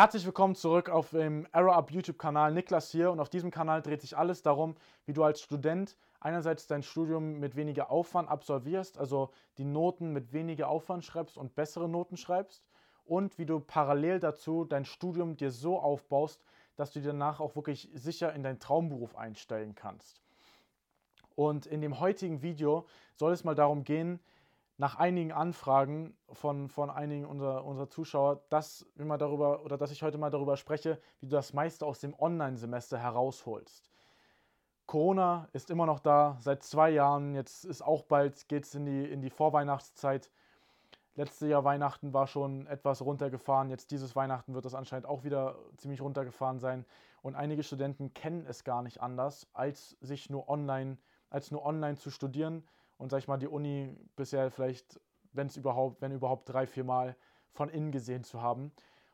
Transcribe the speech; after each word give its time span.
Herzlich 0.00 0.24
willkommen 0.24 0.54
zurück 0.54 0.88
auf 0.88 1.10
dem 1.10 1.46
Arrow 1.52 1.74
Up 1.74 1.90
YouTube-Kanal. 1.90 2.54
Niklas 2.54 2.90
hier 2.90 3.10
und 3.10 3.20
auf 3.20 3.28
diesem 3.28 3.50
Kanal 3.50 3.82
dreht 3.82 4.00
sich 4.00 4.16
alles 4.16 4.40
darum, 4.40 4.74
wie 5.04 5.12
du 5.12 5.22
als 5.22 5.42
Student 5.42 5.94
einerseits 6.20 6.66
dein 6.66 6.82
Studium 6.82 7.38
mit 7.38 7.54
weniger 7.54 7.90
Aufwand 7.90 8.30
absolvierst, 8.30 8.96
also 8.96 9.28
die 9.58 9.66
Noten 9.66 10.14
mit 10.14 10.32
weniger 10.32 10.68
Aufwand 10.68 11.04
schreibst 11.04 11.36
und 11.36 11.54
bessere 11.54 11.86
Noten 11.86 12.16
schreibst 12.16 12.64
und 13.04 13.36
wie 13.36 13.44
du 13.44 13.60
parallel 13.60 14.20
dazu 14.20 14.64
dein 14.64 14.86
Studium 14.86 15.36
dir 15.36 15.50
so 15.50 15.78
aufbaust, 15.78 16.42
dass 16.76 16.92
du 16.92 17.00
dir 17.00 17.08
danach 17.08 17.38
auch 17.38 17.54
wirklich 17.54 17.90
sicher 17.92 18.32
in 18.32 18.42
deinen 18.42 18.58
Traumberuf 18.58 19.16
einstellen 19.16 19.74
kannst. 19.74 20.22
Und 21.34 21.66
in 21.66 21.82
dem 21.82 22.00
heutigen 22.00 22.40
Video 22.40 22.86
soll 23.16 23.34
es 23.34 23.44
mal 23.44 23.54
darum 23.54 23.84
gehen, 23.84 24.18
nach 24.80 24.96
einigen 24.96 25.30
Anfragen 25.30 26.16
von, 26.32 26.70
von 26.70 26.88
einigen 26.88 27.26
unserer, 27.26 27.66
unserer 27.66 27.90
Zuschauer, 27.90 28.40
dass 28.48 28.86
wir 28.94 29.04
mal 29.04 29.18
darüber 29.18 29.62
oder 29.62 29.76
dass 29.76 29.90
ich 29.90 30.02
heute 30.02 30.16
mal 30.16 30.30
darüber 30.30 30.56
spreche, 30.56 30.98
wie 31.20 31.26
du 31.26 31.32
das 31.32 31.52
meiste 31.52 31.84
aus 31.84 32.00
dem 32.00 32.18
Online-Semester 32.18 32.96
herausholst. 32.96 33.90
Corona 34.86 35.48
ist 35.52 35.68
immer 35.70 35.84
noch 35.84 36.00
da, 36.00 36.38
seit 36.40 36.62
zwei 36.62 36.88
Jahren. 36.88 37.34
Jetzt 37.34 37.66
ist 37.66 37.82
auch 37.82 38.04
bald, 38.04 38.48
geht 38.48 38.64
es 38.64 38.74
in 38.74 38.86
die, 38.86 39.04
in 39.04 39.20
die 39.20 39.28
Vorweihnachtszeit. 39.28 40.30
Letztes 41.14 41.50
Jahr 41.50 41.62
Weihnachten 41.62 42.14
war 42.14 42.26
schon 42.26 42.66
etwas 42.66 43.02
runtergefahren. 43.02 43.68
Jetzt 43.68 43.90
dieses 43.90 44.16
Weihnachten 44.16 44.54
wird 44.54 44.64
das 44.64 44.74
anscheinend 44.74 45.04
auch 45.04 45.24
wieder 45.24 45.58
ziemlich 45.76 46.00
runtergefahren 46.00 46.58
sein. 46.58 46.86
Und 47.20 47.34
einige 47.34 47.62
Studenten 47.62 48.14
kennen 48.14 48.46
es 48.46 48.64
gar 48.64 48.80
nicht 48.80 49.02
anders, 49.02 49.46
als 49.52 49.98
sich 50.00 50.30
nur 50.30 50.48
online, 50.48 50.96
als 51.28 51.50
nur 51.50 51.66
online 51.66 51.98
zu 51.98 52.08
studieren 52.08 52.64
und 53.00 53.08
sag 53.08 53.18
ich 53.18 53.28
mal, 53.28 53.38
die 53.38 53.48
Uni 53.48 53.96
bisher 54.14 54.50
vielleicht, 54.50 55.00
wenn 55.32 55.46
es 55.46 55.56
überhaupt, 55.56 56.02
wenn 56.02 56.12
überhaupt 56.12 56.50
drei, 56.50 56.66
vier 56.66 56.84
Mal 56.84 57.16
von 57.50 57.70
innen 57.70 57.92
gesehen 57.92 58.24
zu 58.24 58.42
haben. 58.42 58.72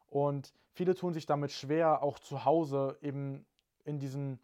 Und 0.08 0.52
viele 0.72 0.96
tun 0.96 1.14
sich 1.14 1.24
damit 1.24 1.52
schwer, 1.52 2.02
auch 2.02 2.18
zu 2.18 2.44
Hause 2.44 2.98
eben 3.00 3.46
in 3.84 4.00
diesen 4.00 4.41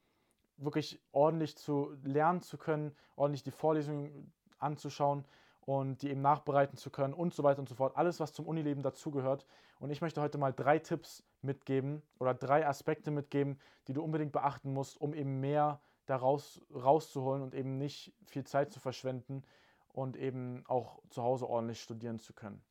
wirklich 0.59 1.01
ordentlich 1.11 1.57
zu 1.57 1.93
lernen 2.05 2.41
zu 2.41 2.57
können, 2.57 2.95
ordentlich 3.17 3.43
die 3.43 3.51
Vorlesungen 3.51 4.33
anzuschauen 4.59 5.25
und 5.63 6.03
die 6.03 6.11
eben 6.11 6.21
nachbereiten 6.21 6.77
zu 6.77 6.91
können 6.91 7.13
und 7.13 7.35
so 7.35 7.43
weiter 7.43 7.59
und 7.59 7.69
so 7.69 7.75
fort. 7.75 7.97
Alles, 7.97 8.21
was 8.21 8.33
zum 8.33 8.47
Unileben 8.47 8.85
dazugehört. 8.85 9.45
Und 9.81 9.91
ich 9.91 10.01
möchte 10.01 10.21
heute 10.21 10.39
mal 10.39 10.53
drei 10.53 10.79
Tipps 10.79 11.25
mitgeben 11.41 12.03
oder 12.21 12.33
drei 12.33 12.65
Aspekte 12.65 13.11
mitgeben, 13.11 13.59
die 13.89 13.93
du 13.93 14.05
unbedingt 14.05 14.31
beachten 14.31 14.73
musst, 14.73 15.01
um 15.01 15.15
eben 15.15 15.41
mehr 15.41 15.81
da 16.07 16.17
raus, 16.17 16.61
rauszuholen 16.73 17.43
und 17.43 17.55
eben 17.55 17.79
nicht 17.79 18.13
viel 18.25 18.45
Zeit 18.45 18.73
zu 18.73 18.81
verschwenden 18.81 19.45
und 19.89 20.17
eben 20.17 20.65
auch 20.67 21.01
zu 21.11 21.23
Hause 21.23 21.49
ordentlich 21.49 21.81
studieren 21.81 22.19
zu 22.19 22.33
können. 22.33 22.63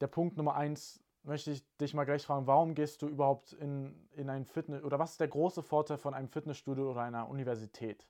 Der 0.00 0.06
Punkt 0.06 0.36
Nummer 0.36 0.54
eins 0.54 1.02
möchte 1.22 1.50
ich 1.50 1.62
dich 1.76 1.94
mal 1.94 2.04
gleich 2.04 2.24
fragen, 2.24 2.46
warum 2.46 2.74
gehst 2.74 3.02
du 3.02 3.08
überhaupt 3.08 3.52
in, 3.52 4.08
in 4.12 4.30
ein 4.30 4.44
Fitness 4.44 4.82
oder 4.82 4.98
was 4.98 5.12
ist 5.12 5.20
der 5.20 5.28
große 5.28 5.62
Vorteil 5.62 5.98
von 5.98 6.14
einem 6.14 6.28
Fitnessstudio 6.28 6.90
oder 6.90 7.02
einer 7.02 7.28
Universität? 7.28 8.06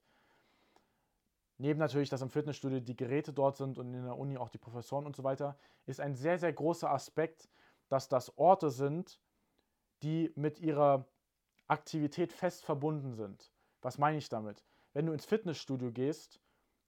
Neben 1.57 1.81
natürlich, 1.81 2.09
dass 2.09 2.23
im 2.23 2.31
Fitnessstudio 2.31 2.79
die 2.79 2.97
Geräte 2.97 3.33
dort 3.33 3.57
sind 3.57 3.79
und 3.79 3.93
in 3.93 4.05
der 4.05 4.17
Uni 4.17 4.39
auch 4.39 4.49
die 4.49 4.59
Professoren 4.59 5.07
und 5.07 5.17
so 5.17 5.25
weiter, 5.25 5.59
ist 5.87 6.01
ein 6.01 6.15
sehr, 6.15 6.39
sehr 6.39 6.53
großer 6.53 6.91
Aspekt, 6.91 7.49
dass 7.89 8.09
das 8.09 8.39
Orte 8.39 8.71
sind, 8.71 9.21
die 10.03 10.31
mit 10.37 10.61
ihrer 10.61 11.09
Aktivität 11.69 12.33
fest 12.33 12.65
verbunden 12.65 13.13
sind. 13.15 13.53
Was 13.83 13.99
meine 13.99 14.19
ich 14.19 14.29
damit? 14.29 14.65
Wenn 14.93 15.07
du 15.07 15.13
ins 15.13 15.27
Fitnessstudio 15.27 15.93
gehst, 15.93 16.41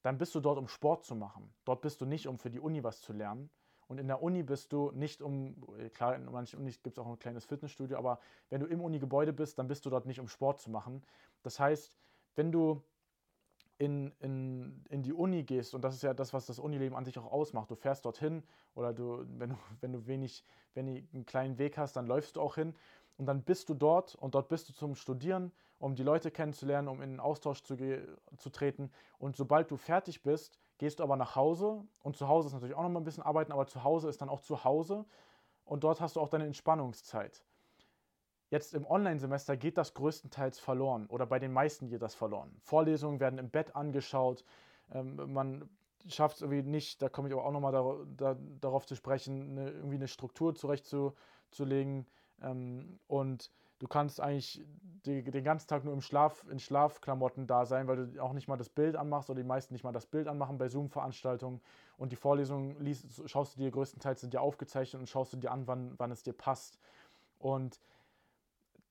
dann 0.02 0.18
bist 0.18 0.34
du 0.34 0.40
dort, 0.40 0.58
um 0.58 0.68
Sport 0.68 1.04
zu 1.04 1.14
machen. 1.14 1.52
Dort 1.64 1.82
bist 1.82 2.00
du 2.00 2.06
nicht, 2.06 2.26
um 2.26 2.38
für 2.38 2.50
die 2.50 2.60
Uni 2.60 2.82
was 2.82 3.00
zu 3.00 3.12
lernen. 3.12 3.50
Und 3.86 3.98
in 3.98 4.06
der 4.06 4.22
Uni 4.22 4.42
bist 4.42 4.72
du 4.72 4.92
nicht 4.92 5.20
um, 5.20 5.56
klar, 5.94 6.14
in 6.14 6.24
manchen 6.26 6.60
Unis 6.60 6.80
gibt 6.82 6.96
es 6.96 7.04
auch 7.04 7.08
ein 7.08 7.18
kleines 7.18 7.44
Fitnessstudio, 7.44 7.98
aber 7.98 8.20
wenn 8.48 8.60
du 8.60 8.66
im 8.66 8.80
Uni-Gebäude 8.80 9.32
bist, 9.32 9.58
dann 9.58 9.66
bist 9.66 9.84
du 9.84 9.90
dort 9.90 10.06
nicht, 10.06 10.20
um 10.20 10.28
Sport 10.28 10.60
zu 10.60 10.70
machen. 10.70 11.04
Das 11.42 11.58
heißt, 11.58 11.98
wenn 12.36 12.52
du 12.52 12.84
in, 13.78 14.12
in, 14.20 14.84
in 14.90 15.02
die 15.02 15.12
Uni 15.12 15.42
gehst, 15.42 15.74
und 15.74 15.82
das 15.82 15.94
ist 15.94 16.02
ja 16.02 16.14
das, 16.14 16.32
was 16.32 16.46
das 16.46 16.58
Unileben 16.58 16.96
an 16.96 17.04
sich 17.04 17.18
auch 17.18 17.32
ausmacht, 17.32 17.70
du 17.70 17.74
fährst 17.74 18.04
dorthin 18.04 18.44
oder 18.74 18.92
du, 18.92 19.24
wenn 19.38 19.50
du, 19.50 19.56
wenn 19.80 19.92
du 19.92 20.06
wenig, 20.06 20.44
wenn 20.74 20.86
du 20.86 21.02
einen 21.12 21.26
kleinen 21.26 21.58
Weg 21.58 21.76
hast, 21.76 21.96
dann 21.96 22.06
läufst 22.06 22.36
du 22.36 22.42
auch 22.42 22.54
hin 22.54 22.76
und 23.20 23.26
dann 23.26 23.42
bist 23.42 23.68
du 23.68 23.74
dort 23.74 24.14
und 24.14 24.34
dort 24.34 24.48
bist 24.48 24.70
du 24.70 24.72
zum 24.72 24.94
Studieren, 24.94 25.52
um 25.78 25.94
die 25.94 26.02
Leute 26.02 26.30
kennenzulernen, 26.30 26.88
um 26.88 27.02
in 27.02 27.10
den 27.10 27.20
Austausch 27.20 27.62
zu, 27.62 27.76
zu 28.38 28.48
treten. 28.48 28.90
Und 29.18 29.36
sobald 29.36 29.70
du 29.70 29.76
fertig 29.76 30.22
bist, 30.22 30.58
gehst 30.78 30.98
du 31.00 31.02
aber 31.02 31.16
nach 31.16 31.36
Hause. 31.36 31.84
Und 32.02 32.16
zu 32.16 32.28
Hause 32.28 32.46
ist 32.48 32.54
natürlich 32.54 32.74
auch 32.74 32.82
noch 32.82 32.88
mal 32.88 33.00
ein 33.00 33.04
bisschen 33.04 33.22
arbeiten, 33.22 33.52
aber 33.52 33.66
zu 33.66 33.84
Hause 33.84 34.08
ist 34.08 34.22
dann 34.22 34.30
auch 34.30 34.40
zu 34.40 34.64
Hause. 34.64 35.04
Und 35.66 35.84
dort 35.84 36.00
hast 36.00 36.16
du 36.16 36.20
auch 36.20 36.30
deine 36.30 36.46
Entspannungszeit. 36.46 37.44
Jetzt 38.48 38.72
im 38.72 38.86
Online-Semester 38.86 39.58
geht 39.58 39.76
das 39.76 39.92
größtenteils 39.92 40.58
verloren 40.58 41.04
oder 41.08 41.26
bei 41.26 41.38
den 41.38 41.52
meisten 41.52 41.88
geht 41.90 42.00
das 42.00 42.14
verloren. 42.14 42.56
Vorlesungen 42.62 43.20
werden 43.20 43.38
im 43.38 43.50
Bett 43.50 43.76
angeschaut. 43.76 44.46
Ähm, 44.94 45.30
man 45.30 45.68
schafft 46.08 46.36
es 46.36 46.40
irgendwie 46.40 46.62
nicht, 46.62 47.02
da 47.02 47.10
komme 47.10 47.28
ich 47.28 47.34
aber 47.34 47.44
auch 47.44 47.52
nochmal 47.52 47.72
da, 47.72 47.96
da, 48.16 48.36
darauf 48.62 48.86
zu 48.86 48.96
sprechen, 48.96 49.58
eine, 49.58 49.70
irgendwie 49.72 49.96
eine 49.96 50.08
Struktur 50.08 50.54
zurechtzulegen. 50.54 52.06
Ähm, 52.42 52.98
und 53.06 53.50
du 53.78 53.88
kannst 53.88 54.20
eigentlich 54.20 54.62
die, 55.06 55.22
den 55.22 55.44
ganzen 55.44 55.68
Tag 55.68 55.84
nur 55.84 55.94
im 55.94 56.00
Schlaf, 56.00 56.44
in 56.50 56.58
Schlafklamotten 56.58 57.46
da 57.46 57.64
sein, 57.64 57.88
weil 57.88 58.06
du 58.06 58.22
auch 58.22 58.32
nicht 58.32 58.48
mal 58.48 58.56
das 58.56 58.68
Bild 58.68 58.96
anmachst 58.96 59.30
oder 59.30 59.40
die 59.40 59.46
meisten 59.48 59.74
nicht 59.74 59.84
mal 59.84 59.92
das 59.92 60.06
Bild 60.06 60.28
anmachen 60.28 60.58
bei 60.58 60.68
Zoom-Veranstaltungen. 60.68 61.60
Und 61.96 62.12
die 62.12 62.16
Vorlesungen 62.16 62.78
liest, 62.80 63.06
schaust 63.28 63.56
du 63.56 63.60
dir 63.60 63.70
größtenteils 63.70 64.20
sind 64.20 64.34
dir 64.34 64.42
aufgezeichnet 64.42 65.00
und 65.00 65.08
schaust 65.08 65.32
du 65.32 65.38
dir 65.38 65.50
an, 65.50 65.66
wann, 65.66 65.94
wann 65.98 66.10
es 66.10 66.22
dir 66.22 66.34
passt. 66.34 66.78
Und 67.38 67.80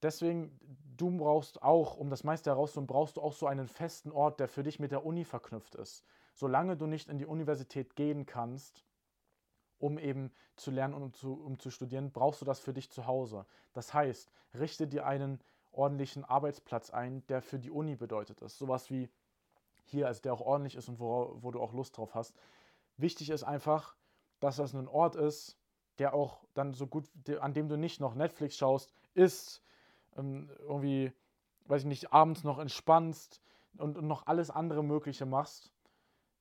deswegen, 0.02 0.60
du 0.98 1.16
brauchst 1.18 1.62
auch, 1.62 1.98
um 1.98 2.10
das 2.10 2.24
meiste 2.24 2.50
herauszuholen, 2.50 2.88
brauchst 2.88 3.18
du 3.18 3.22
auch 3.22 3.34
so 3.34 3.46
einen 3.46 3.68
festen 3.68 4.12
Ort, 4.12 4.40
der 4.40 4.48
für 4.48 4.64
dich 4.64 4.80
mit 4.80 4.92
der 4.92 5.06
Uni 5.06 5.24
verknüpft 5.24 5.76
ist. 5.76 6.04
Solange 6.34 6.78
du 6.78 6.88
nicht 6.88 7.10
in 7.10 7.18
die 7.18 7.26
Universität 7.26 7.96
gehen 7.96 8.26
kannst, 8.26 8.86
um 9.80 9.98
eben 9.98 10.32
zu 10.56 10.72
lernen 10.72 10.94
und 10.94 11.04
um 11.04 11.14
zu, 11.14 11.34
um 11.34 11.58
zu 11.60 11.72
studieren, 11.72 12.12
brauchst 12.12 12.42
du 12.42 12.46
das 12.46 12.60
für 12.60 12.74
dich 12.74 12.92
zu 12.92 13.08
Hause. 13.08 13.46
Das 13.74 13.94
heißt, 13.94 14.32
richte 14.54 14.88
dir 14.88 15.06
einen 15.06 15.40
ordentlichen 15.72 16.26
Arbeitsplatz 16.26 16.90
ein, 16.90 17.26
der 17.28 17.42
für 17.42 17.60
die 17.60 17.72
Uni 17.72 17.96
bedeutet 17.96 18.42
ist. 18.42 18.58
Sowas 18.58 18.90
wie 18.90 19.10
hier, 19.86 20.08
also 20.08 20.22
der 20.22 20.34
auch 20.34 20.42
ordentlich 20.42 20.76
ist 20.76 20.90
und 20.90 21.00
wo, 21.00 21.38
wo 21.42 21.52
du 21.52 21.62
auch 21.62 21.74
Lust 21.74 21.98
drauf 21.98 22.14
hast. 22.14 22.36
Wichtig 22.98 23.30
ist 23.30 23.44
einfach, 23.44 23.96
dass 24.40 24.58
das 24.58 24.74
ein 24.74 24.88
Ort 24.88 25.16
ist, 25.16 25.58
der 25.98 26.14
auch 26.14 26.44
dann 26.54 26.74
so 26.74 26.88
gut, 26.88 27.10
an 27.40 27.54
dem 27.54 27.68
du 27.70 27.78
nicht 27.78 28.00
noch 28.00 28.16
Netflix 28.16 28.58
schaust, 28.58 28.94
isst, 29.14 29.64
ähm, 30.18 30.50
irgendwie, 30.60 31.12
weiß 31.66 31.82
ich 31.82 31.88
nicht, 31.88 32.14
abends 32.14 32.44
noch 32.44 32.60
entspannst 32.60 33.42
und, 33.78 33.98
und 33.98 34.08
noch 34.08 34.28
alles 34.28 34.50
andere 34.50 34.84
Mögliche 34.84 35.26
machst, 35.26 35.72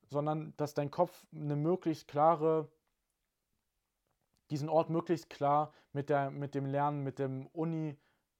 sondern 0.06 0.55
dass 0.56 0.75
dein 0.75 0.91
Kopf 0.91 1.26
eine 1.34 1.56
möglichst 1.56 2.09
klare 2.09 2.69
diesen 4.50 4.69
Ort 4.69 4.91
möglichst 4.91 5.31
klar 5.31 5.72
mit, 5.92 6.09
der, 6.09 6.31
mit 6.31 6.54
dem 6.54 6.66
Lernen, 6.66 7.03
mit 7.03 7.19
dem 7.19 7.47
Uni, 7.48 7.98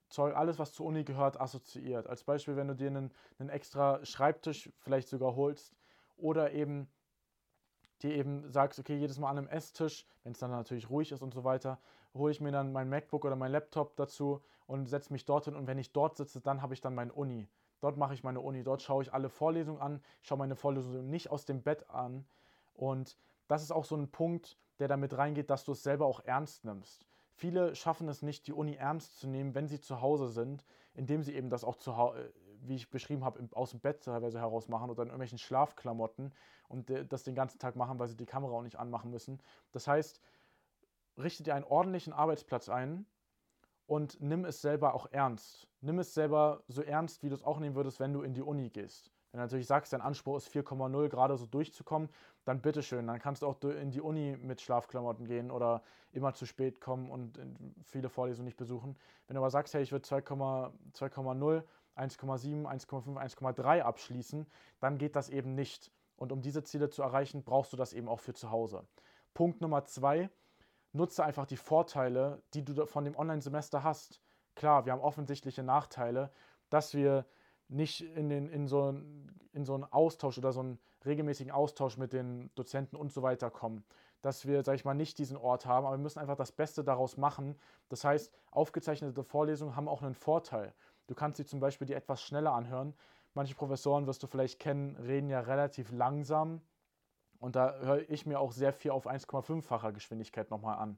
Zeug, 0.09 0.35
alles, 0.35 0.57
was 0.57 0.73
zur 0.73 0.87
Uni 0.87 1.03
gehört, 1.03 1.39
assoziiert. 1.39 2.07
Als 2.07 2.23
Beispiel, 2.23 2.55
wenn 2.55 2.67
du 2.67 2.75
dir 2.75 2.87
einen, 2.87 3.11
einen 3.37 3.49
extra 3.49 4.03
Schreibtisch 4.03 4.71
vielleicht 4.79 5.07
sogar 5.07 5.35
holst 5.35 5.75
oder 6.17 6.51
eben 6.51 6.89
dir 8.01 8.15
eben 8.15 8.49
sagst, 8.49 8.79
okay, 8.79 8.97
jedes 8.97 9.19
Mal 9.19 9.29
an 9.29 9.37
einem 9.37 9.47
Esstisch, 9.47 10.05
wenn 10.23 10.31
es 10.31 10.39
dann 10.39 10.51
natürlich 10.51 10.89
ruhig 10.89 11.11
ist 11.11 11.21
und 11.21 11.33
so 11.33 11.43
weiter, 11.43 11.79
hole 12.13 12.31
ich 12.31 12.41
mir 12.41 12.51
dann 12.51 12.71
mein 12.71 12.89
MacBook 12.89 13.25
oder 13.25 13.35
mein 13.35 13.51
Laptop 13.51 13.95
dazu 13.97 14.41
und 14.67 14.87
setze 14.87 15.13
mich 15.13 15.25
dorthin 15.25 15.55
und 15.55 15.67
wenn 15.67 15.77
ich 15.77 15.91
dort 15.91 16.17
sitze, 16.17 16.41
dann 16.41 16.61
habe 16.61 16.73
ich 16.73 16.81
dann 16.81 16.95
meine 16.95 17.13
Uni. 17.13 17.47
Dort 17.81 17.97
mache 17.97 18.13
ich 18.13 18.23
meine 18.23 18.41
Uni, 18.41 18.63
dort 18.63 18.81
schaue 18.81 19.03
ich 19.03 19.13
alle 19.13 19.29
Vorlesungen 19.29 19.81
an, 19.81 20.01
schaue 20.21 20.37
meine 20.37 20.55
Vorlesungen 20.55 21.09
nicht 21.09 21.29
aus 21.29 21.45
dem 21.45 21.61
Bett 21.61 21.89
an 21.89 22.25
und 22.73 23.17
das 23.49 23.63
ist 23.63 23.71
auch 23.71 23.83
so 23.83 23.97
ein 23.97 24.09
Punkt, 24.09 24.57
der 24.79 24.87
damit 24.87 25.17
reingeht, 25.17 25.49
dass 25.49 25.65
du 25.65 25.73
es 25.73 25.83
selber 25.83 26.05
auch 26.05 26.21
ernst 26.21 26.63
nimmst. 26.63 27.05
Viele 27.33 27.75
schaffen 27.75 28.07
es 28.07 28.21
nicht, 28.21 28.47
die 28.47 28.53
Uni 28.53 28.75
ernst 28.75 29.19
zu 29.19 29.27
nehmen, 29.27 29.55
wenn 29.55 29.67
sie 29.67 29.81
zu 29.81 30.01
Hause 30.01 30.29
sind, 30.29 30.65
indem 30.93 31.23
sie 31.23 31.35
eben 31.35 31.49
das 31.49 31.63
auch 31.63 31.75
zu 31.75 31.97
Hause, 31.97 32.33
wie 32.61 32.75
ich 32.75 32.89
beschrieben 32.89 33.23
habe, 33.25 33.47
aus 33.53 33.71
dem 33.71 33.79
Bett 33.79 34.03
teilweise 34.03 34.39
heraus 34.39 34.67
machen 34.67 34.89
oder 34.89 35.03
in 35.03 35.07
irgendwelchen 35.09 35.37
Schlafklamotten 35.37 36.33
und 36.67 36.91
das 37.09 37.23
den 37.23 37.35
ganzen 37.35 37.57
Tag 37.57 37.75
machen, 37.75 37.97
weil 37.97 38.07
sie 38.07 38.17
die 38.17 38.25
Kamera 38.25 38.53
auch 38.53 38.61
nicht 38.61 38.77
anmachen 38.77 39.09
müssen. 39.09 39.41
Das 39.71 39.87
heißt, 39.87 40.21
richte 41.17 41.43
dir 41.43 41.55
einen 41.55 41.65
ordentlichen 41.65 42.13
Arbeitsplatz 42.13 42.69
ein 42.69 43.05
und 43.87 44.21
nimm 44.21 44.45
es 44.45 44.61
selber 44.61 44.93
auch 44.93 45.07
ernst. 45.11 45.67
Nimm 45.81 45.97
es 45.99 46.13
selber 46.13 46.63
so 46.67 46.83
ernst, 46.83 47.23
wie 47.23 47.29
du 47.29 47.35
es 47.35 47.43
auch 47.43 47.59
nehmen 47.59 47.75
würdest, 47.75 47.99
wenn 47.99 48.13
du 48.13 48.21
in 48.21 48.33
die 48.33 48.43
Uni 48.43 48.69
gehst. 48.69 49.11
Wenn 49.31 49.39
du 49.39 49.43
natürlich 49.43 49.67
sagst, 49.67 49.93
dein 49.93 50.01
Anspruch 50.01 50.37
ist 50.37 50.49
4,0 50.49 51.07
gerade 51.07 51.37
so 51.37 51.45
durchzukommen, 51.45 52.09
dann 52.45 52.61
bitteschön, 52.61 53.05
dann 53.05 53.19
kannst 53.19 53.43
du 53.43 53.47
auch 53.47 53.61
in 53.61 53.91
die 53.91 54.01
Uni 54.01 54.35
mit 54.37 54.59
Schlafklamotten 54.59 55.25
gehen 55.27 55.51
oder 55.51 55.83
immer 56.11 56.33
zu 56.33 56.47
spät 56.47 56.81
kommen 56.81 57.11
und 57.11 57.39
viele 57.83 58.09
Vorlesungen 58.09 58.45
nicht 58.45 58.57
besuchen. 58.57 58.97
Wenn 59.27 59.35
du 59.35 59.41
aber 59.41 59.51
sagst, 59.51 59.73
hey, 59.75 59.83
ich 59.83 59.91
will 59.91 59.99
2,0, 59.99 60.71
1,7, 61.95 62.65
1,5, 62.65 63.17
1,3 63.17 63.81
abschließen, 63.81 64.47
dann 64.79 64.97
geht 64.97 65.15
das 65.15 65.29
eben 65.29 65.53
nicht. 65.53 65.91
Und 66.15 66.31
um 66.31 66.41
diese 66.41 66.63
Ziele 66.63 66.89
zu 66.89 67.03
erreichen, 67.03 67.43
brauchst 67.43 67.71
du 67.71 67.77
das 67.77 67.93
eben 67.93 68.09
auch 68.09 68.19
für 68.19 68.33
zu 68.33 68.49
Hause. 68.49 68.87
Punkt 69.33 69.61
Nummer 69.61 69.85
zwei, 69.85 70.29
nutze 70.91 71.23
einfach 71.23 71.45
die 71.45 71.57
Vorteile, 71.57 72.41
die 72.53 72.65
du 72.65 72.85
von 72.87 73.05
dem 73.05 73.15
Online-Semester 73.15 73.83
hast. 73.83 74.21
Klar, 74.55 74.85
wir 74.85 74.93
haben 74.93 75.01
offensichtliche 75.01 75.63
Nachteile, 75.63 76.31
dass 76.69 76.93
wir 76.93 77.25
nicht 77.69 78.01
in, 78.01 78.29
den, 78.29 78.49
in, 78.49 78.67
so, 78.67 78.89
in 79.53 79.65
so 79.65 79.75
einen 79.75 79.85
Austausch 79.85 80.37
oder 80.37 80.51
so 80.51 80.59
einen 80.59 80.79
regelmäßigen 81.05 81.51
Austausch 81.51 81.97
mit 81.97 82.13
den 82.13 82.49
Dozenten 82.55 82.95
und 82.95 83.13
so 83.13 83.21
weiter 83.21 83.49
kommen. 83.49 83.85
Dass 84.21 84.45
wir, 84.45 84.63
sage 84.63 84.75
ich 84.75 84.85
mal, 84.85 84.95
nicht 84.95 85.17
diesen 85.17 85.37
Ort 85.37 85.65
haben, 85.65 85.85
aber 85.85 85.95
wir 85.95 86.01
müssen 86.01 86.19
einfach 86.19 86.35
das 86.35 86.51
Beste 86.51 86.83
daraus 86.83 87.15
machen. 87.15 87.57
Das 87.87 88.03
heißt, 88.03 88.33
aufgezeichnete 88.51 89.23
Vorlesungen 89.23 89.75
haben 89.75 89.87
auch 89.87 90.01
einen 90.01 90.15
Vorteil. 90.15 90.73
Du 91.07 91.15
kannst 91.15 91.37
sie 91.37 91.45
zum 91.45 91.59
Beispiel 91.59 91.87
die 91.87 91.93
etwas 91.93 92.21
schneller 92.21 92.53
anhören. 92.53 92.93
Manche 93.33 93.55
Professoren, 93.55 94.07
wirst 94.07 94.21
du 94.23 94.27
vielleicht 94.27 94.59
kennen, 94.59 94.97
reden 94.97 95.29
ja 95.29 95.39
relativ 95.39 95.91
langsam. 95.91 96.61
Und 97.39 97.55
da 97.55 97.79
höre 97.79 98.09
ich 98.09 98.25
mir 98.25 98.39
auch 98.39 98.51
sehr 98.51 98.73
viel 98.73 98.91
auf 98.91 99.07
1,5-facher 99.07 99.93
Geschwindigkeit 99.93 100.49
nochmal 100.49 100.77
an. 100.77 100.97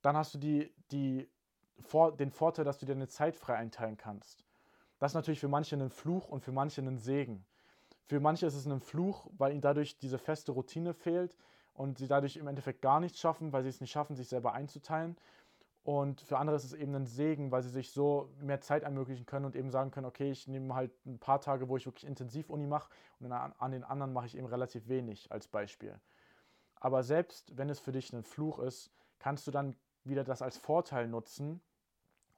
Dann 0.00 0.16
hast 0.16 0.34
du 0.34 0.38
die, 0.38 0.74
die, 0.90 1.28
vor, 1.80 2.16
den 2.16 2.30
Vorteil, 2.30 2.64
dass 2.64 2.78
du 2.78 2.86
dir 2.86 2.92
eine 2.92 3.08
Zeit 3.08 3.36
frei 3.36 3.56
einteilen 3.56 3.96
kannst. 3.96 4.44
Das 4.98 5.12
ist 5.12 5.14
natürlich 5.14 5.40
für 5.40 5.48
manche 5.48 5.76
ein 5.76 5.90
Fluch 5.90 6.28
und 6.28 6.40
für 6.40 6.52
manche 6.52 6.80
ein 6.80 6.98
Segen. 6.98 7.44
Für 8.06 8.20
manche 8.20 8.46
ist 8.46 8.54
es 8.54 8.66
ein 8.66 8.80
Fluch, 8.80 9.26
weil 9.36 9.52
ihnen 9.52 9.60
dadurch 9.60 9.98
diese 9.98 10.18
feste 10.18 10.52
Routine 10.52 10.94
fehlt 10.94 11.36
und 11.72 11.98
sie 11.98 12.06
dadurch 12.06 12.36
im 12.36 12.46
Endeffekt 12.46 12.82
gar 12.82 13.00
nichts 13.00 13.18
schaffen, 13.18 13.52
weil 13.52 13.62
sie 13.62 13.70
es 13.70 13.80
nicht 13.80 13.90
schaffen, 13.90 14.14
sich 14.14 14.28
selber 14.28 14.52
einzuteilen. 14.52 15.16
Und 15.82 16.22
für 16.22 16.38
andere 16.38 16.56
ist 16.56 16.64
es 16.64 16.72
eben 16.72 16.94
ein 16.94 17.06
Segen, 17.06 17.50
weil 17.50 17.62
sie 17.62 17.68
sich 17.68 17.92
so 17.92 18.30
mehr 18.40 18.60
Zeit 18.60 18.84
ermöglichen 18.84 19.26
können 19.26 19.44
und 19.44 19.54
eben 19.54 19.70
sagen 19.70 19.90
können, 19.90 20.06
okay, 20.06 20.30
ich 20.30 20.48
nehme 20.48 20.74
halt 20.74 20.92
ein 21.04 21.18
paar 21.18 21.40
Tage, 21.40 21.68
wo 21.68 21.76
ich 21.76 21.84
wirklich 21.84 22.06
intensiv 22.06 22.48
Uni 22.48 22.66
mache 22.66 22.90
und 23.20 23.30
an 23.30 23.70
den 23.70 23.84
anderen 23.84 24.12
mache 24.14 24.26
ich 24.26 24.36
eben 24.36 24.46
relativ 24.46 24.88
wenig 24.88 25.30
als 25.30 25.46
Beispiel. 25.46 26.00
Aber 26.76 27.02
selbst 27.02 27.56
wenn 27.58 27.68
es 27.68 27.80
für 27.80 27.92
dich 27.92 28.12
ein 28.12 28.22
Fluch 28.22 28.58
ist, 28.60 28.90
kannst 29.18 29.46
du 29.46 29.50
dann 29.50 29.76
wieder 30.04 30.24
das 30.24 30.40
als 30.40 30.56
Vorteil 30.56 31.06
nutzen 31.06 31.60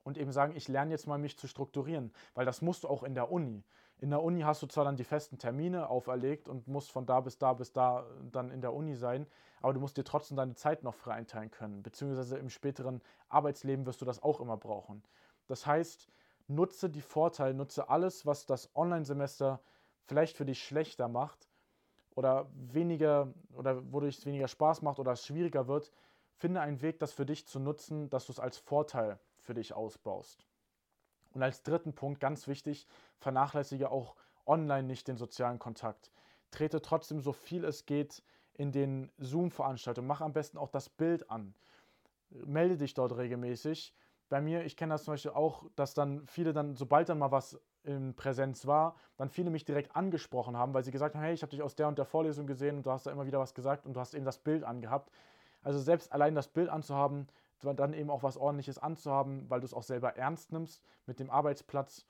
und 0.07 0.19
eben 0.19 0.31
sagen, 0.31 0.55
ich 0.55 0.69
lerne 0.69 0.93
jetzt 0.93 1.09
mal 1.09 1.19
mich 1.19 1.37
zu 1.37 1.49
strukturieren, 1.49 2.13
weil 2.35 2.47
das 2.47 2.63
musst 2.63 2.85
du 2.85 2.89
auch 2.89 3.03
in 3.03 3.15
der 3.15 3.33
Uni. 3.33 3.65
In 3.99 4.11
der 4.11 4.23
Uni 4.23 4.43
hast 4.43 4.63
du 4.63 4.69
zwar 4.69 4.85
dann 4.85 4.95
die 4.95 5.03
festen 5.03 5.37
Termine 5.37 5.91
auferlegt 5.91 6.49
und 6.49 6.69
musst 6.69 6.93
von 6.93 7.07
da 7.07 7.21
bis 7.21 7.39
da 7.39 7.55
bis 7.55 7.73
da 7.73 8.07
dann 8.31 8.53
in 8.53 8.61
der 8.61 8.73
Uni 8.73 8.95
sein, 8.95 9.27
aber 9.61 9.73
du 9.73 9.81
musst 9.81 9.97
dir 9.97 10.05
trotzdem 10.05 10.37
deine 10.37 10.55
Zeit 10.55 10.85
noch 10.85 10.95
frei 10.95 11.15
einteilen 11.15 11.51
können, 11.51 11.83
beziehungsweise 11.83 12.39
im 12.39 12.51
späteren 12.51 13.03
Arbeitsleben 13.29 13.85
wirst 13.85 14.01
du 14.01 14.05
das 14.05 14.23
auch 14.23 14.41
immer 14.41 14.57
brauchen. 14.57 15.03
Das 15.49 15.67
heißt, 15.67 16.09
nutze 16.47 16.89
die 16.89 17.01
Vorteile, 17.01 17.55
nutze 17.55 17.89
alles, 17.89 18.25
was 18.27 18.47
das 18.47 18.71
Online-Semester 18.77 19.61
vielleicht 20.05 20.37
für 20.37 20.45
dich 20.45 20.63
schlechter 20.63 21.09
macht 21.09 21.49
oder 22.15 22.49
weniger 22.55 23.35
oder 23.57 23.93
wodurch 23.93 24.19
es 24.19 24.27
weniger 24.27 24.47
Spaß 24.47 24.83
macht 24.83 25.01
oder 25.01 25.13
es 25.13 25.27
schwieriger 25.27 25.67
wird, 25.67 25.91
finde 26.37 26.61
einen 26.61 26.81
Weg, 26.81 27.01
das 27.01 27.13
für 27.13 27.27
dich 27.27 27.45
zu 27.49 27.59
nutzen, 27.59 28.09
dass 28.09 28.27
du 28.27 28.33
es 28.33 28.39
als 28.39 28.59
Vorteil 28.59 29.19
für 29.47 29.55
dich 29.55 29.73
ausbaust. 29.73 30.47
Und 31.33 31.43
als 31.43 31.63
dritten 31.63 31.95
Punkt, 31.95 32.21
ganz 32.21 32.49
wichtig, 32.49 32.87
vernachlässige 33.19 33.91
auch 33.91 34.17
online 34.47 34.87
nicht 34.87 35.09
den 35.09 35.17
sozialen 35.17 35.59
Kontakt. 35.59 36.13
Trete 36.51 36.81
trotzdem 36.83 37.21
so 37.21 37.33
viel 37.33 37.65
es 37.65 37.87
geht 37.87 38.23
in 38.55 38.73
den 38.73 39.11
Zoom-Veranstaltungen. 39.19 40.09
Mach 40.09 40.21
am 40.21 40.33
besten 40.33 40.59
auch 40.59 40.71
das 40.71 40.89
Bild 40.89 41.31
an. 41.31 41.55
Melde 42.31 42.77
dich 42.77 42.95
dort 42.95 43.17
regelmäßig. 43.17 43.95
Bei 44.29 44.41
mir, 44.41 44.65
ich 44.65 44.77
kenne 44.77 44.95
das 44.95 45.05
zum 45.05 45.15
Beispiel 45.15 45.33
auch, 45.33 45.65
dass 45.77 45.95
dann 45.95 46.27
viele 46.27 46.53
dann, 46.53 46.75
sobald 46.75 47.09
dann 47.09 47.19
mal 47.19 47.31
was 47.31 47.61
in 47.85 48.15
Präsenz 48.15 48.67
war, 48.67 48.97
dann 49.17 49.29
viele 49.29 49.51
mich 49.51 49.65
direkt 49.65 49.95
angesprochen 49.95 50.57
haben, 50.57 50.75
weil 50.75 50.83
sie 50.83 50.91
gesagt 50.91 51.15
haben, 51.15 51.23
hey, 51.23 51.35
ich 51.35 51.43
habe 51.43 51.51
dich 51.51 51.63
aus 51.63 51.77
der 51.77 51.87
und 51.87 51.99
der 51.99 52.05
Vorlesung 52.05 52.47
gesehen 52.47 52.79
und 52.79 52.87
du 52.87 52.91
hast 52.91 53.07
da 53.07 53.13
immer 53.13 53.27
wieder 53.27 53.39
was 53.39 53.55
gesagt 53.55 53.87
und 53.87 53.95
du 53.95 54.01
hast 54.01 54.15
eben 54.15 54.25
das 54.25 54.39
Bild 54.39 54.65
angehabt. 54.65 55.11
Also 55.63 55.79
selbst 55.79 56.13
allein 56.13 56.35
das 56.35 56.49
Bild 56.49 56.69
anzuhaben, 56.69 57.29
dann 57.61 57.95
eben 57.95 58.11
auch 58.11 58.23
was 58.23 58.37
Ordentliches 58.37 58.79
anzuhaben, 58.79 59.49
weil 59.49 59.61
du 59.61 59.67
es 59.67 59.75
auch 59.75 59.83
selber 59.83 60.17
ernst 60.17 60.53
nimmst 60.53 60.83
mit 61.07 61.19
dem 61.21 61.31
Arbeitsplatz. 61.31 62.07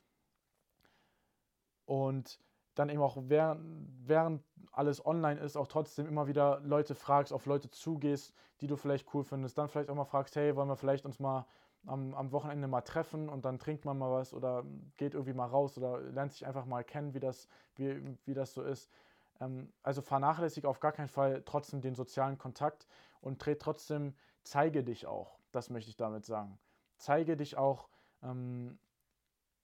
Und 1.84 2.40
dann 2.74 2.88
eben 2.90 3.00
auch 3.00 3.16
während, 3.18 3.88
während 4.06 4.42
alles 4.72 5.04
online 5.04 5.40
ist, 5.40 5.56
auch 5.56 5.66
trotzdem 5.66 6.06
immer 6.06 6.26
wieder 6.26 6.60
Leute 6.60 6.94
fragst, 6.94 7.32
auf 7.32 7.46
Leute 7.46 7.70
zugehst, 7.70 8.34
die 8.60 8.66
du 8.66 8.76
vielleicht 8.76 9.12
cool 9.14 9.24
findest. 9.24 9.56
Dann 9.56 9.68
vielleicht 9.68 9.88
auch 9.88 9.94
mal 9.94 10.04
fragst, 10.04 10.36
hey, 10.36 10.54
wollen 10.56 10.68
wir 10.68 10.76
vielleicht 10.76 11.06
uns 11.06 11.18
mal 11.18 11.46
am, 11.86 12.14
am 12.14 12.32
Wochenende 12.32 12.68
mal 12.68 12.82
treffen 12.82 13.28
und 13.28 13.44
dann 13.44 13.58
trinkt 13.58 13.84
man 13.84 13.96
mal 13.96 14.10
was 14.12 14.34
oder 14.34 14.64
geht 14.96 15.14
irgendwie 15.14 15.32
mal 15.32 15.46
raus 15.46 15.78
oder 15.78 16.00
lernt 16.00 16.32
sich 16.32 16.46
einfach 16.46 16.66
mal 16.66 16.84
kennen, 16.84 17.14
wie 17.14 17.20
das, 17.20 17.48
wie, 17.76 18.16
wie 18.24 18.34
das 18.34 18.52
so 18.52 18.62
ist. 18.62 18.90
Ähm, 19.40 19.72
also 19.82 20.02
vernachlässige 20.02 20.68
auf 20.68 20.80
gar 20.80 20.92
keinen 20.92 21.08
Fall 21.08 21.42
trotzdem 21.44 21.80
den 21.80 21.94
sozialen 21.94 22.38
Kontakt 22.38 22.86
und 23.20 23.40
trotzdem, 23.40 24.14
zeige 24.42 24.84
dich 24.84 25.06
auch. 25.06 25.35
Das 25.52 25.70
möchte 25.70 25.90
ich 25.90 25.96
damit 25.96 26.24
sagen. 26.24 26.58
Zeige 26.96 27.36
dich 27.36 27.56
auch, 27.56 27.88
ähm, 28.22 28.78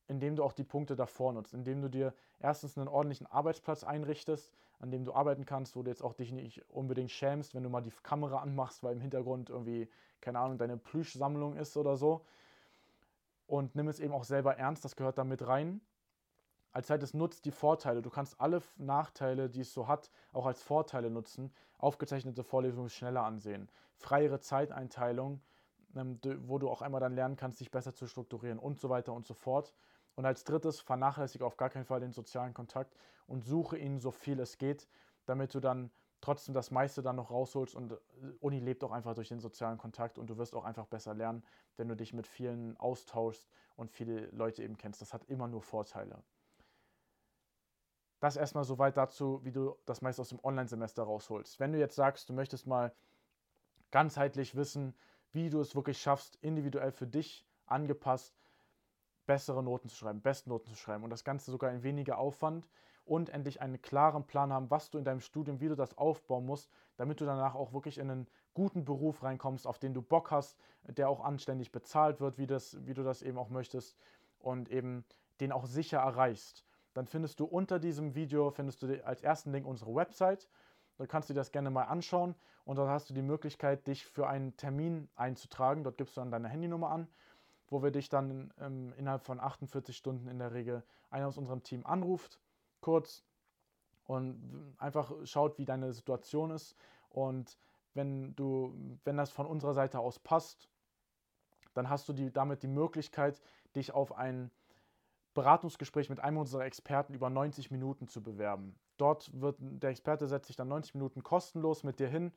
indem 0.08 0.37
du 0.37 0.44
auch 0.44 0.52
die 0.52 0.64
Punkte 0.64 0.96
davor 0.96 1.32
nutzt, 1.32 1.55
indem 1.55 1.81
du 1.81 1.88
dir 1.88 2.14
erstens 2.38 2.76
einen 2.76 2.88
ordentlichen 2.88 3.26
Arbeitsplatz 3.26 3.84
einrichtest, 3.84 4.52
an 4.79 4.90
dem 4.90 5.05
du 5.05 5.14
arbeiten 5.14 5.44
kannst, 5.44 5.76
wo 5.76 5.82
du 5.82 5.90
jetzt 5.90 6.02
auch 6.02 6.12
dich 6.12 6.32
nicht 6.32 6.69
unbedingt 6.69 7.11
schämst, 7.11 7.55
wenn 7.55 7.62
du 7.62 7.69
mal 7.69 7.81
die 7.81 7.93
Kamera 8.02 8.38
anmachst, 8.38 8.82
weil 8.82 8.93
im 8.94 9.00
Hintergrund 9.00 9.49
irgendwie, 9.49 9.88
keine 10.20 10.40
Ahnung, 10.40 10.58
deine 10.58 10.76
Plüschsammlung 10.76 11.56
ist 11.56 11.76
oder 11.76 11.96
so. 11.96 12.26
Und 13.46 13.75
nimm 13.75 13.88
es 13.88 14.00
eben 14.00 14.12
auch 14.12 14.25
selber 14.25 14.56
ernst, 14.56 14.85
das 14.85 14.96
gehört 14.96 15.19
da 15.19 15.25
mit 15.25 15.46
rein 15.46 15.81
als 16.73 16.87
Zeit 16.87 17.02
es 17.02 17.14
nutzt 17.14 17.44
die 17.44 17.50
Vorteile. 17.50 18.02
Du 18.02 18.11
kannst 18.11 18.40
alle 18.40 18.62
Nachteile, 18.76 19.50
die 19.50 19.61
es 19.61 19.73
so 19.73 19.88
hat, 19.88 20.11
auch 20.32 20.46
als 20.46 20.62
Vorteile 20.62 21.11
nutzen. 21.11 21.52
Aufgezeichnete 21.78 22.43
Vorlesungen 22.43 22.88
schneller 22.88 23.25
ansehen. 23.25 23.69
Freiere 23.94 24.40
Zeiteinteilung, 24.40 25.40
wo 25.94 26.59
du 26.59 26.71
auch 26.71 26.83
einmal 26.83 27.00
dann 27.00 27.15
lernen 27.15 27.37
kannst, 27.37 27.61
dich 27.61 27.71
besser 27.71 27.94
zu 27.94 28.06
strukturieren 28.06 28.59
und 28.59 28.81
so 28.81 28.89
weiter 28.89 29.12
und 29.12 29.27
so 29.27 29.35
fort. 29.35 29.75
Und 30.15 30.27
als 30.27 30.44
drittes, 30.44 30.81
vernachlässige 30.81 31.44
auf 31.44 31.56
gar 31.56 31.71
keinen 31.71 31.85
Fall 31.85 32.00
den 32.00 32.12
sozialen 32.12 32.55
Kontakt 32.55 32.94
und 33.27 33.44
suche 33.44 33.79
ihn 33.79 33.99
so 33.99 34.11
viel 34.11 34.41
es 34.41 34.59
geht, 34.59 34.89
damit 35.27 35.55
du 35.55 35.61
dann 35.61 35.91
trotzdem 36.21 36.55
das 36.55 36.71
meiste 36.71 37.03
dann 37.03 37.17
noch 37.17 37.31
rausholst 37.31 37.75
und 37.75 37.93
äh, 37.93 37.97
Uni 38.41 38.61
lebt 38.61 38.85
auch 38.85 38.93
einfach 38.93 39.15
durch 39.15 39.29
den 39.29 39.41
sozialen 39.41 39.77
Kontakt 39.77 40.19
und 40.19 40.29
du 40.29 40.39
wirst 40.39 40.55
auch 40.55 40.65
einfach 40.65 40.87
besser 40.87 41.15
lernen, 41.15 41.43
wenn 41.77 41.89
du 41.89 41.97
dich 41.97 42.12
mit 42.12 42.27
vielen 42.27 42.77
austauschst 42.79 43.49
und 43.77 43.91
viele 43.91 44.27
Leute 44.31 44.62
eben 44.62 44.77
kennst. 44.77 45.00
Das 45.00 45.12
hat 45.12 45.25
immer 45.25 45.49
nur 45.49 45.62
Vorteile. 45.62 46.23
Das 48.21 48.37
erstmal 48.37 48.65
soweit 48.65 48.97
dazu, 48.97 49.41
wie 49.43 49.50
du 49.50 49.77
das 49.85 50.00
meist 50.00 50.21
aus 50.21 50.29
dem 50.29 50.38
Online-Semester 50.45 51.03
rausholst. 51.03 51.59
Wenn 51.59 51.73
du 51.73 51.79
jetzt 51.79 51.97
sagst, 51.97 52.29
du 52.29 52.33
möchtest 52.33 52.69
mal 52.69 52.95
ganzheitlich 53.91 54.55
wissen, 54.55 54.95
wie 55.32 55.50
du 55.50 55.61
es 55.61 55.75
wirklich 55.75 56.00
schaffst, 56.00 56.37
individuell 56.43 56.93
für 56.93 57.06
dich 57.06 57.46
angepasst, 57.67 58.38
bessere 59.26 59.62
Noten 59.62 59.88
zu 59.88 59.97
schreiben, 59.97 60.21
Bestnoten 60.21 60.73
zu 60.73 60.76
schreiben 60.76 61.04
und 61.04 61.11
das 61.11 61.25
Ganze 61.25 61.50
sogar 61.50 61.71
in 61.73 61.83
weniger 61.83 62.18
Aufwand 62.18 62.68
und 63.04 63.30
endlich 63.30 63.61
einen 63.61 63.80
klaren 63.80 64.26
Plan 64.26 64.52
haben, 64.52 64.71
was 64.71 64.90
du 64.90 64.99
in 64.99 65.04
deinem 65.04 65.21
Studium, 65.21 65.61
wie 65.61 65.68
du 65.68 65.75
das 65.75 65.97
aufbauen 65.97 66.47
musst, 66.47 66.71
damit 66.97 67.21
du 67.21 67.25
danach 67.25 67.54
auch 67.54 67.73
wirklich 67.73 67.99
in 67.99 68.11
einen 68.11 68.28
guten 68.54 68.85
Beruf 68.85 69.23
reinkommst, 69.23 69.66
auf 69.66 69.78
den 69.78 69.95
du 69.95 70.02
Bock 70.02 70.30
hast, 70.30 70.59
der 70.85 71.09
auch 71.09 71.25
anständig 71.25 71.73
bezahlt 71.73 72.21
wird, 72.21 72.38
wie, 72.38 72.47
das, 72.47 72.85
wie 72.87 72.95
du 72.95 73.02
das 73.02 73.23
eben 73.23 73.38
auch 73.38 73.49
möchtest 73.49 73.97
und 74.38 74.68
eben 74.68 75.04
den 75.40 75.52
auch 75.52 75.66
sicher 75.66 75.99
erreichst 75.99 76.64
dann 76.95 77.07
findest 77.07 77.40
du 77.40 77.45
unter 77.45 77.78
diesem 77.78 78.14
Video, 78.14 78.50
findest 78.50 78.83
du 78.83 79.04
als 79.04 79.23
ersten 79.23 79.52
Link 79.52 79.66
unsere 79.66 79.95
Website. 79.95 80.49
Da 80.99 81.06
kannst 81.06 81.28
du 81.28 81.34
dir 81.34 81.40
das 81.40 81.52
gerne 81.52 81.70
mal 81.70 81.84
anschauen 81.84 82.34
und 82.64 82.76
dort 82.76 82.88
hast 82.88 83.11
du 83.11 83.14
die 83.14 83.22
Möglichkeit, 83.22 83.87
dich 83.87 84.04
für 84.04 84.28
einen 84.28 84.56
Termin 84.56 85.08
einzutragen. 85.16 85.84
Dort 85.84 85.99
gibst 85.99 86.16
du 86.16 86.20
dann 86.20 86.30
deine 86.30 86.49
Handynummer 86.49 86.90
an, 86.90 87.08
wo 87.68 87.82
wir 87.82 87.90
dich 87.90 88.08
dann 88.08 88.52
ähm, 88.61 88.92
innerhalb 88.96 89.25
von 89.25 89.40
48 89.40 89.96
Stunden 89.96 90.28
in 90.28 90.38
der 90.38 90.52
Regel 90.52 90.84
einer 91.11 91.28
aus 91.28 91.38
unserem 91.38 91.62
Team 91.62 91.84
anruft, 91.87 92.40
kurz 92.80 93.25
und 94.04 94.75
einfach 94.78 95.12
schaut, 95.25 95.58
wie 95.58 95.64
deine 95.64 95.92
Situation 95.92 96.50
ist. 96.50 96.76
Und 97.08 97.56
wenn 97.94 98.34
du, 98.37 98.75
wenn 99.04 99.16
das 99.16 99.30
von 99.30 99.46
unserer 99.46 99.75
Seite 99.75 99.99
aus 99.99 100.18
passt, 100.18 100.68
dann 101.75 101.88
hast 101.88 102.08
du 102.08 102.12
die, 102.12 102.32
damit 102.32 102.62
die 102.62 102.68
Möglichkeit, 102.68 103.40
dich 103.75 103.92
auf 103.92 104.16
ein 104.16 104.50
Beratungsgespräch 105.35 106.11
mit 106.11 106.21
einem 106.21 106.39
unserer 106.39 106.65
Experten 106.65 107.15
über 107.15 107.31
90 107.31 107.71
Minuten 107.71 108.07
zu 108.07 108.23
bewerben. 108.23 108.75
Dort 108.97 109.31
wird 109.33 109.57
der 109.61 109.91
Experte 109.91 110.29
setzt 110.29 110.49
sich 110.49 110.57
dann 110.57 110.69
90 110.69 110.95
Minuten 110.95 111.23
kostenlos 111.23 111.85
mit 111.85 111.99
dir 111.99 112.09
hin 112.09 112.33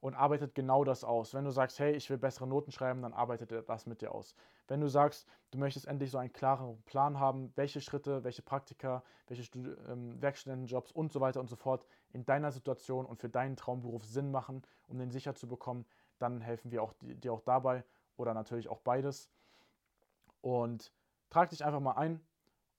und 0.00 0.14
arbeitet 0.14 0.54
genau 0.54 0.84
das 0.84 1.04
aus. 1.04 1.34
Wenn 1.34 1.44
du 1.44 1.50
sagst, 1.50 1.78
hey, 1.78 1.92
ich 1.92 2.08
will 2.08 2.18
bessere 2.18 2.46
Noten 2.46 2.70
schreiben, 2.70 3.02
dann 3.02 3.12
arbeitet 3.12 3.52
er 3.52 3.62
das 3.62 3.86
mit 3.86 4.00
dir 4.00 4.12
aus. 4.12 4.34
Wenn 4.68 4.80
du 4.80 4.88
sagst, 4.88 5.26
du 5.50 5.58
möchtest 5.58 5.86
endlich 5.86 6.10
so 6.10 6.18
einen 6.18 6.32
klaren 6.32 6.80
Plan 6.82 7.18
haben, 7.18 7.52
welche 7.56 7.80
Schritte, 7.80 8.22
welche 8.22 8.42
Praktika, 8.42 9.02
welche 9.26 9.44
Studi 9.44 9.70
ähm, 9.88 10.20
Werkstudentenjobs 10.20 10.92
und 10.92 11.12
so 11.12 11.20
weiter 11.20 11.40
und 11.40 11.48
so 11.48 11.56
fort 11.56 11.84
in 12.12 12.24
deiner 12.24 12.52
Situation 12.52 13.06
und 13.06 13.18
für 13.18 13.28
deinen 13.28 13.56
Traumberuf 13.56 14.04
Sinn 14.04 14.30
machen, 14.30 14.62
um 14.86 14.98
den 14.98 15.10
sicher 15.10 15.34
zu 15.34 15.48
bekommen, 15.48 15.84
dann 16.18 16.40
helfen 16.40 16.70
wir 16.70 16.82
auch, 16.82 16.94
dir 17.00 17.32
auch 17.32 17.40
dabei 17.40 17.84
oder 18.16 18.34
natürlich 18.34 18.68
auch 18.68 18.80
beides. 18.80 19.28
Und 20.40 20.92
trag 21.30 21.50
dich 21.50 21.64
einfach 21.64 21.80
mal 21.80 21.92
ein, 21.92 22.20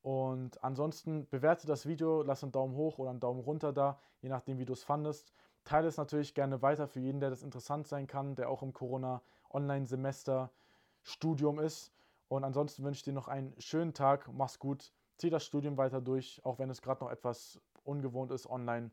und 0.01 0.63
ansonsten 0.63 1.27
bewerte 1.27 1.67
das 1.67 1.85
Video, 1.85 2.21
lass 2.21 2.43
einen 2.43 2.53
Daumen 2.53 2.75
hoch 2.75 2.99
oder 2.99 3.09
einen 3.09 3.19
Daumen 3.19 3.41
runter 3.41 3.73
da, 3.73 3.99
je 4.21 4.29
nachdem, 4.29 4.57
wie 4.57 4.65
du 4.65 4.73
es 4.73 4.83
fandest. 4.83 5.33
teile 5.65 5.87
es 5.87 5.97
natürlich 5.97 6.33
gerne 6.33 6.61
weiter 6.61 6.87
für 6.87 6.99
jeden, 6.99 7.19
der 7.19 7.29
das 7.29 7.43
interessant 7.43 7.87
sein 7.87 8.07
kann, 8.07 8.35
der 8.35 8.49
auch 8.49 8.63
im 8.63 8.73
Corona-Online-Semester-Studium 8.73 11.59
ist. 11.59 11.91
Und 12.29 12.43
ansonsten 12.43 12.83
wünsche 12.83 12.99
ich 12.99 13.03
dir 13.03 13.13
noch 13.13 13.27
einen 13.27 13.53
schönen 13.59 13.93
Tag. 13.93 14.31
Mach's 14.33 14.59
gut. 14.59 14.93
Zieh 15.17 15.29
das 15.29 15.43
Studium 15.43 15.77
weiter 15.77 16.01
durch, 16.01 16.41
auch 16.45 16.59
wenn 16.59 16.69
es 16.69 16.81
gerade 16.81 17.03
noch 17.03 17.11
etwas 17.11 17.59
ungewohnt 17.83 18.31
ist 18.31 18.49
online. 18.49 18.91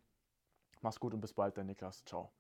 Mach's 0.81 1.01
gut 1.01 1.15
und 1.15 1.21
bis 1.21 1.33
bald, 1.33 1.57
dein 1.57 1.67
Niklas. 1.67 2.05
Ciao. 2.05 2.31